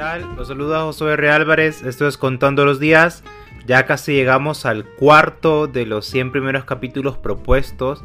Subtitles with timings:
[0.00, 0.34] tal?
[0.34, 1.28] Los saluda José R.
[1.28, 3.22] Álvarez, esto es Contando los Días.
[3.66, 8.02] Ya casi llegamos al cuarto de los 100 primeros capítulos propuestos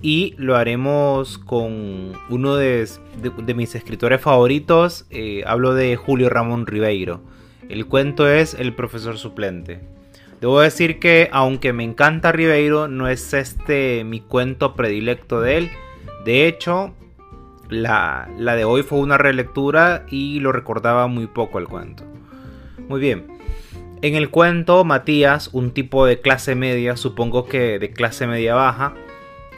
[0.00, 2.88] y lo haremos con uno de,
[3.56, 5.06] mis escritores favoritos.
[5.10, 7.20] Eh, hablo de Julio Ramón Ribeiro.
[7.68, 9.80] El cuento es El profesor suplente.
[10.40, 15.70] Debo decir que aunque me encanta Ribeiro, no es este mi cuento predilecto de él.
[16.24, 16.94] De hecho,
[17.82, 22.04] la, la de hoy fue una relectura y lo recordaba muy poco el cuento.
[22.88, 23.26] Muy bien.
[24.02, 28.94] En el cuento, Matías, un tipo de clase media, supongo que de clase media baja,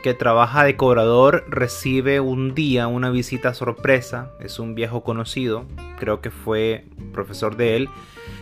[0.05, 4.31] que trabaja de cobrador, recibe un día una visita sorpresa.
[4.39, 5.67] Es un viejo conocido,
[5.99, 7.89] creo que fue profesor de él,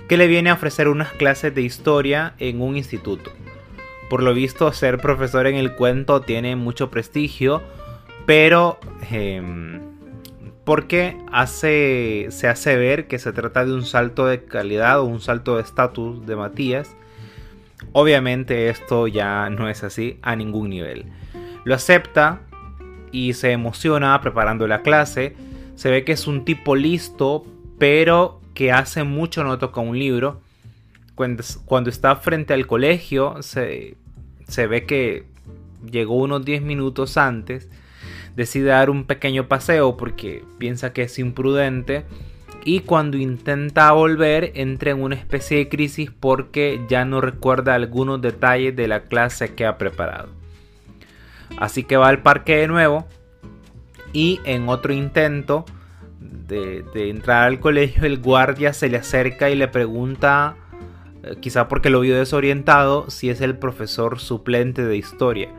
[0.06, 3.30] que le viene a ofrecer unas clases de historia en un instituto.
[4.11, 7.62] Por lo visto, ser profesor en el cuento tiene mucho prestigio,
[8.27, 8.78] pero
[9.10, 9.80] em,
[10.64, 15.20] porque hace, se hace ver que se trata de un salto de calidad o un
[15.20, 16.97] salto de estatus de Matías.
[17.92, 21.05] Obviamente esto ya no es así a ningún nivel.
[21.64, 22.41] Lo acepta
[23.12, 25.36] y se emociona preparando la clase.
[25.77, 27.45] Se ve que es un tipo listo,
[27.78, 30.41] pero que hace mucho no toca un libro.
[31.14, 33.97] Cuando, está frente al colegio, se,
[34.48, 35.27] se ve que
[35.89, 37.69] llegó unos 10 minutos antes.
[38.36, 42.04] Decide dar un pequeño paseo porque piensa que es imprudente.
[42.64, 48.22] Y cuando intenta volver, entra en una especie de crisis porque ya no recuerda algunos
[48.22, 50.30] detalles de la clase que ha preparado.
[51.58, 53.06] Así que va al parque de nuevo
[54.12, 55.64] y en otro intento
[56.20, 60.56] de, entrar al colegio, el guardia se le acerca y le pregunta,
[61.22, 65.50] eh, quizá porque lo vio desorientado, si es el profesor suplente de historia.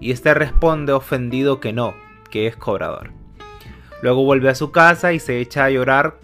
[0.00, 1.94] Y este responde ofendido que no,
[2.30, 3.10] que es cobrador.
[4.02, 6.18] Luego vuelve a su casa y se echa a llorar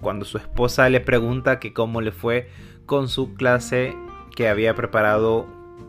[0.00, 2.50] cuando su esposa le pregunta que cómo le fue
[2.86, 3.96] con su clase
[4.36, 5.46] que había preparado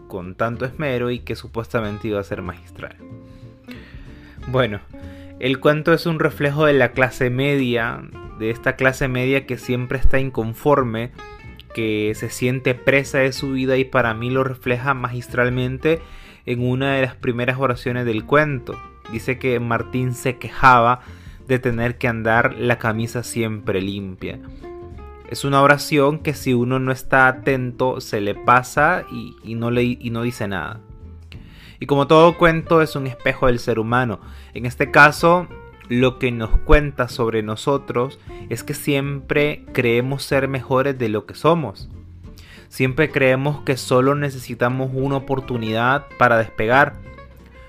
[0.08, 2.96] con tanto esmero y que supuestamente iba a ser magistral.
[4.48, 4.80] Bueno,
[5.40, 8.04] el cuento es un reflejo de la clase media,
[8.40, 11.12] de esta clase media que siempre está inconforme,
[11.74, 16.00] que se siente presa de su vida y para mí lo refleja magistralmente
[16.46, 18.80] en una de las primeras oraciones del cuento.
[19.12, 21.02] Dice que Martín se quejaba
[21.48, 24.40] de tener que andar la camisa siempre limpia.
[25.30, 29.84] Es una oración que si uno no está atento se le pasa y, no, le,
[29.84, 30.80] y no dice nada.
[31.80, 34.20] Y como todo cuento es un espejo del ser humano.
[34.54, 35.48] En este caso,
[35.90, 41.36] lo que nos cuenta sobre nosotros es que siempre creemos ser mejores de lo que
[41.36, 41.90] somos.
[42.70, 46.94] Siempre creemos que solo necesitamos una oportunidad para despegar.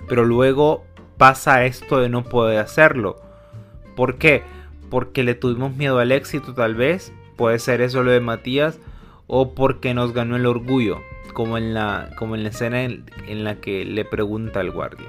[0.08, 0.84] Pero luego
[1.16, 3.20] pasa esto de no poder hacerlo.
[3.94, 4.42] ¿Por qué?
[4.90, 7.12] Porque le tuvimos miedo al éxito tal vez.
[7.36, 8.78] Puede ser eso lo de Matías.
[9.26, 11.00] O porque nos ganó el orgullo
[11.36, 13.04] como en la, como en la escena en,
[13.44, 15.06] la que le pregunta al guardia.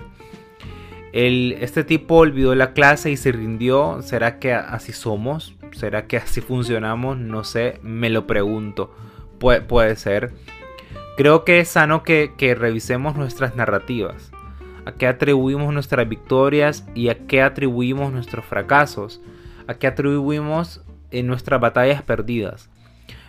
[1.14, 4.02] El, este tipo olvidó la clase y se rindió.
[4.02, 5.56] ¿Será que así somos?
[5.72, 7.18] ¿Será que así funcionamos?
[7.18, 8.94] No sé, me lo pregunto.
[9.40, 10.34] puede ser.
[11.16, 14.32] Creo que es sano que, que revisemos nuestras narrativas.
[14.88, 19.20] A qué atribuimos nuestras victorias y a qué atribuimos nuestros fracasos.
[19.68, 20.82] A qué atribuimos
[21.12, 22.70] en nuestras batallas perdidas.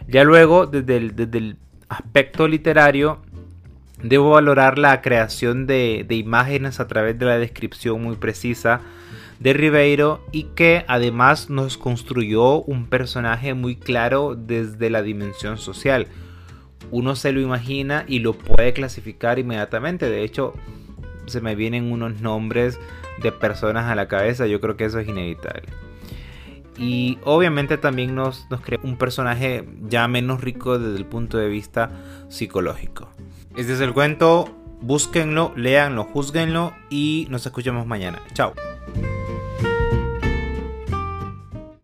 [0.07, 1.57] Ya luego, desde el, desde el
[1.89, 3.19] aspecto literario,
[4.01, 8.81] debo valorar la creación de, imágenes a través de la descripción muy precisa
[9.41, 16.07] de Ribeiro y que además nos construyó un personaje muy claro desde la dimensión social.
[16.93, 20.09] Uno se lo imagina y lo puede clasificar inmediatamente.
[20.09, 20.55] De hecho,
[21.29, 22.79] se me vienen unos nombres
[23.23, 24.47] de personas a la cabeza.
[24.47, 25.69] Yo creo que eso es inevitable.
[26.79, 31.91] Y obviamente también nos, crea un personaje ya menos rico desde el punto de vista
[32.29, 33.09] psicológico.
[33.57, 38.21] Este es el cuento, búsquenlo, leanlo, juzguenlo y nos escuchamos mañana.
[38.33, 38.55] Chao.